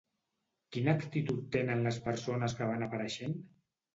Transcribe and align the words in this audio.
Quina 0.77 0.93
actitud 0.99 1.43
tenen 1.57 1.85
les 1.87 2.01
persones 2.09 2.57
que 2.61 2.71
van 2.73 2.87
apareixent? 2.89 3.37